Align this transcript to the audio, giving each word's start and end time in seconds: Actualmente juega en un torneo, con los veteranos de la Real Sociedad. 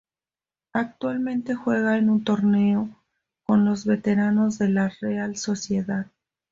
Actualmente 0.73 1.53
juega 1.53 1.95
en 1.95 2.09
un 2.09 2.23
torneo, 2.23 2.89
con 3.43 3.65
los 3.65 3.85
veteranos 3.85 4.57
de 4.57 4.69
la 4.69 4.89
Real 4.99 5.37
Sociedad. 5.37 6.07